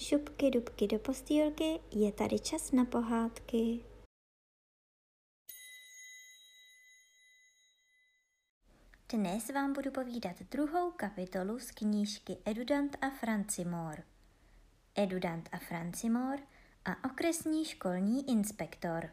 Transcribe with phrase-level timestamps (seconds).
[0.00, 3.84] šupky dubky do postýlky, je tady čas na pohádky.
[9.12, 14.02] Dnes vám budu povídat druhou kapitolu z knížky Edudant a Francimor.
[14.94, 16.38] Edudant a Francimor
[16.84, 19.10] a okresní školní inspektor.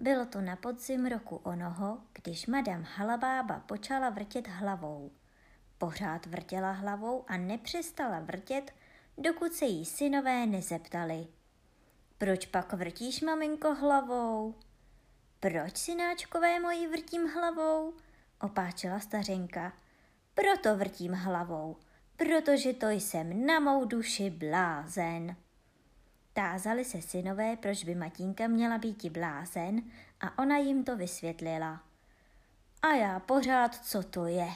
[0.00, 5.10] Bylo to na podzim roku onoho, když madam Halabába počala vrtět hlavou.
[5.78, 8.72] Pořád vrtěla hlavou a nepřestala vrtět,
[9.18, 11.26] dokud se jí synové nezeptali.
[12.18, 14.54] Proč pak vrtíš, maminko, hlavou?
[15.40, 17.94] Proč, synáčkové moji, vrtím hlavou?
[18.40, 19.72] Opáčela stařenka.
[20.34, 21.76] Proto vrtím hlavou,
[22.16, 25.36] protože to jsem na mou duši blázen.
[26.32, 29.82] Tázali se synové, proč by Matínka měla být blázen
[30.20, 31.82] a ona jim to vysvětlila.
[32.82, 34.48] A já pořád, co to je,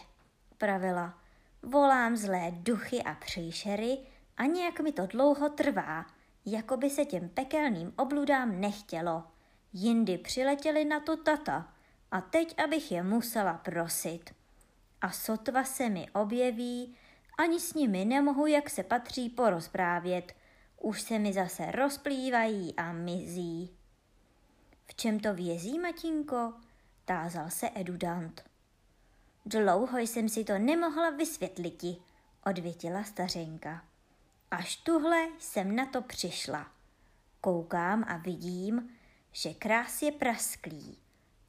[0.59, 1.19] pravila.
[1.62, 3.99] Volám zlé duchy a příšery
[4.36, 6.06] a nějak mi to dlouho trvá,
[6.47, 9.25] jako by se těm pekelným obludám nechtělo.
[9.72, 11.72] Jindy přiletěli na to tata
[12.11, 14.34] a teď abych je musela prosit.
[15.00, 16.97] A sotva se mi objeví,
[17.39, 20.37] ani s nimi nemohu, jak se patří, porozprávět.
[20.81, 23.77] Už se mi zase rozplývají a mizí.
[24.87, 26.53] V čem to vězí, Matinko?
[27.05, 28.42] Tázal se Edudant.
[29.47, 31.97] Dlouho jsem si to nemohla vysvětliti,
[32.47, 33.84] odvětila stařenka.
[34.51, 36.67] Až tuhle jsem na to přišla.
[37.41, 38.91] Koukám a vidím,
[39.33, 40.98] že krás je prasklý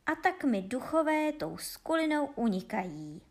[0.06, 3.22] a tak mi duchové tou skulinou unikají.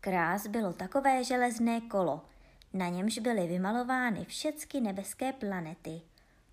[0.00, 2.24] Krás bylo takové železné kolo,
[2.72, 6.02] na němž byly vymalovány všechny nebeské planety.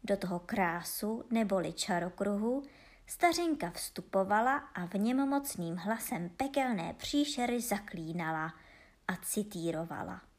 [0.04, 2.64] Do toho krásu neboli čarokruhu
[3.08, 8.54] stařenka vstupovala a v něm mocným hlasem pekelné příšery zaklínala
[9.08, 10.31] a citírovala.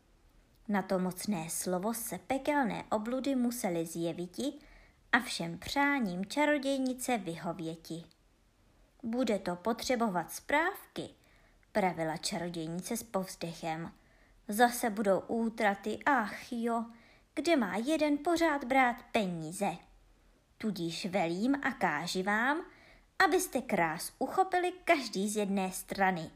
[0.69, 4.53] Na to mocné slovo se pekelné obludy museli zjeviti
[5.13, 8.05] a všem přáním čarodějnice vyhověti.
[9.03, 11.09] Bude to potřebovat správky,
[11.73, 13.93] pravila čarodějnice s povzdechem.
[14.49, 16.85] Zase budou útraty, ach jo,
[17.35, 19.77] kde má jeden pořád brát peníze.
[20.59, 22.65] Tudíž velím a káži vám,
[23.25, 26.31] abyste krás uchopili každý z jedné strany.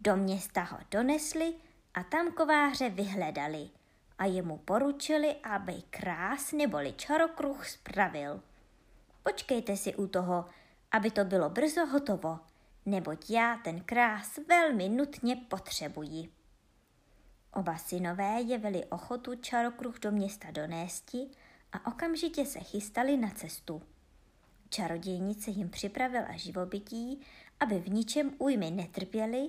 [0.00, 1.54] Do města ho donesli
[1.94, 3.70] a tam kováře vyhledali
[4.18, 8.42] a jemu poručili, aby krás neboli čarokruh spravil.
[9.22, 10.44] Počkejte si u toho,
[10.90, 12.38] aby to bylo brzo hotovo,
[12.86, 16.28] neboť já ten krás velmi nutně potřebuji.
[17.54, 21.30] Oba synové jevili ochotu čarokruh do města donésti
[21.72, 23.82] a okamžitě se chystali na cestu.
[24.68, 27.20] Čarodějnice jim připravila živobytí,
[27.60, 29.48] aby v ničem újmy netrpěli,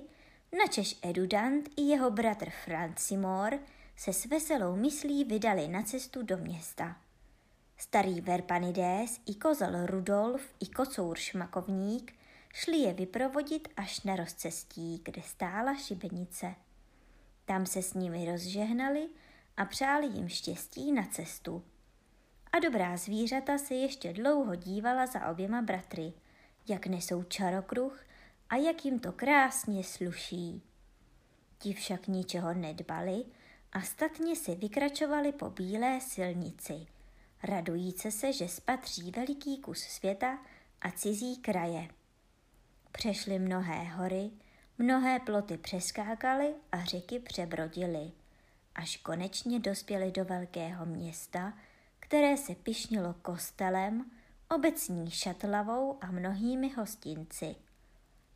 [0.58, 3.58] načež Edudant i jeho bratr Francimor
[3.96, 6.96] se s veselou myslí vydali na cestu do města.
[7.76, 12.12] Starý Verpanides i kozel Rudolf i kocour Šmakovník
[12.54, 16.54] šli je vyprovodit až na rozcestí, kde stála šibenice.
[17.44, 19.08] Tam se s nimi rozžehnali
[19.56, 21.64] a přáli jim štěstí na cestu.
[22.52, 26.12] A dobrá zvířata se ještě dlouho dívala za oběma bratry,
[26.68, 28.00] jak nesou čarokruh
[28.50, 30.62] a jak jim to krásně sluší.
[31.58, 33.24] Ti však ničeho nedbali
[33.72, 36.86] a statně si vykračovali po bílé silnici,
[37.42, 40.38] radujíce se, že spatří veliký kus světa
[40.80, 41.88] a cizí kraje.
[42.92, 44.30] Přešli mnohé hory,
[44.78, 48.12] mnohé ploty přeskákali a řeky přebrodili,
[48.74, 51.52] až konečně dospěli do velkého města,
[52.00, 54.10] které se pišnilo kostelem,
[54.50, 57.56] obecní šatlavou a mnohými hostinci.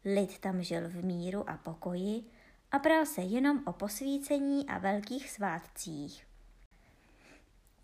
[0.04, 2.24] Lid tam žil v míru a pokoji
[2.72, 6.26] a pral se jenom o posvícení a velkých svátcích.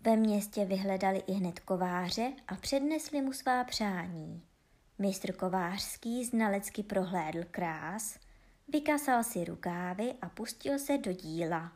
[0.01, 4.43] Ve městě vyhledali i hned kováře a přednesli mu svá přání.
[4.99, 8.19] Mistr kovářský znalecky prohlédl krás,
[8.67, 11.71] vykasal si rukávy a pustil se do díla.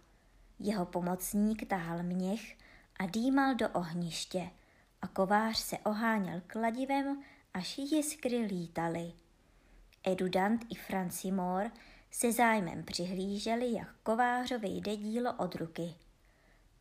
[0.59, 2.57] Jeho pomocník tahal měch
[2.99, 4.49] a dýmal do ohniště
[5.01, 7.23] a kovář se oháněl kladivem,
[7.53, 9.13] až jiskry lítaly.
[10.07, 11.71] Edudant i Francimor
[12.11, 15.95] se zájmem přihlíželi, jak kovářovi jde dílo od ruky.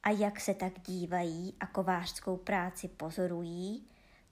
[0.02, 3.86] A jak se tak dívají a kovářskou práci pozorují,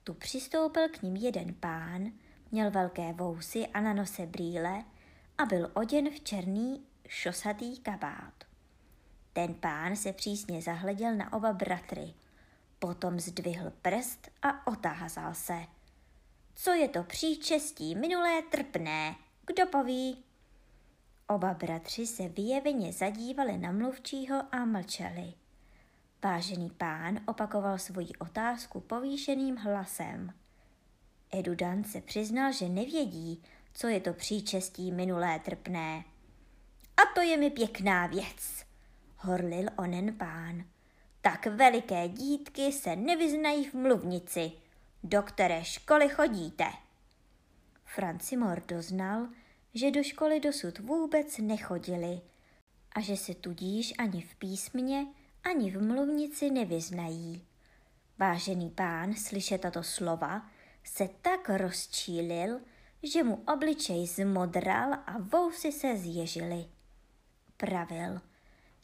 [0.04, 2.12] tu přistoupil k ním jeden pán,
[2.50, 4.84] měl velké vousy a na nose brýle
[5.38, 8.44] a byl oděn v černý šosatý kabát.
[9.32, 12.14] Ten pán se přísně zahleděl na oba bratry,
[12.78, 15.66] potom zdvihl prst a otázal se.
[16.54, 19.16] Co je to příčestí minulé trpné?
[19.46, 20.24] Kdo poví?
[21.28, 25.34] Oba bratři se vyjeveně zadívali na mluvčího a mlčeli.
[26.24, 30.32] Vážený pán opakoval svoji otázku povýšeným hlasem.
[31.30, 33.42] Edudan se přiznal, že nevědí,
[33.74, 36.04] co je to příčestí minulé trpné.
[36.96, 38.64] A to je mi pěkná věc,
[39.16, 40.64] horlil onen pán.
[41.20, 44.52] Tak veliké dítky se nevyznají v mluvnici.
[45.04, 46.64] Do které školy chodíte?
[47.84, 49.28] Francimor doznal,
[49.74, 52.20] že do školy dosud vůbec nechodili
[52.92, 55.06] a že se tudíž ani v písmě,
[55.44, 57.46] ani v mluvnici nevyznají.
[58.18, 60.50] Vážený pán slyšet tato slova
[60.84, 62.60] se tak rozčílil,
[63.02, 66.64] že mu obličej zmodral a vousy se zježily.
[67.56, 68.20] Pravil,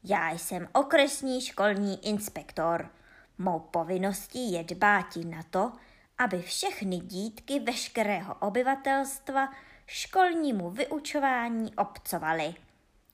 [0.04, 2.90] já jsem okresní školní inspektor.
[3.38, 5.72] Mou povinností je dbáti na to,
[6.18, 9.52] aby všechny dítky veškerého obyvatelstva
[9.86, 12.54] školnímu vyučování obcovaly.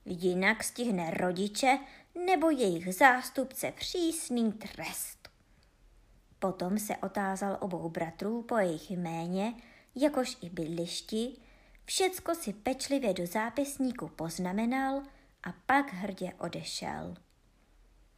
[0.05, 1.79] Jinak stihne rodiče
[2.27, 5.29] nebo jejich zástupce přísný trest.
[6.39, 9.55] Potom se otázal obou bratrů po jejich jméně,
[9.95, 11.37] jakož i bydlišti,
[11.85, 15.03] všecko si pečlivě do zápisníku poznamenal
[15.43, 17.15] a pak hrdě odešel.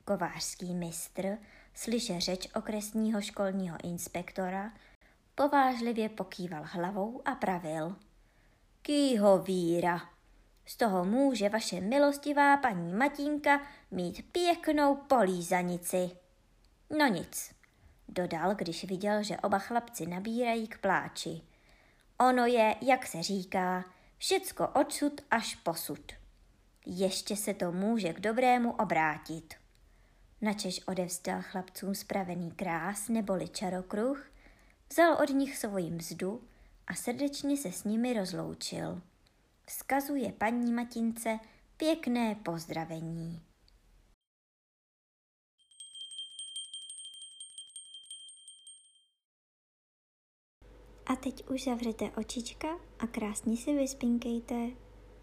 [0.05, 1.39] Kovářský mistr,
[1.76, 4.73] slyše řeč okresního školního inspektora,
[5.34, 7.96] povážlivě pokýval hlavou a pravil.
[8.82, 10.00] Kýho víra,
[10.67, 16.11] z toho může vaše milostivá paní Matínka mít pěknou polízanici.
[16.99, 17.55] No nic,
[18.08, 21.40] dodal, když viděl, že oba chlapci nabírají k pláči.
[22.19, 23.84] Ono je, jak se říká,
[24.19, 26.12] všecko odsud až posud.
[26.87, 29.55] Ještě se to může k dobrému obrátit.
[30.41, 34.31] Načež odevzdal chlapcům spravený krás neboli čarokruh,
[34.91, 36.49] vzal od nich svoji mzdu
[36.87, 39.03] a srdečně se s nimi rozloučil.
[39.67, 41.38] Vzkazuje paní Matince
[41.77, 43.43] pěkné pozdravení.
[51.06, 52.69] A teď už zavřete očička
[52.99, 54.86] a krásně si vyspinkejte.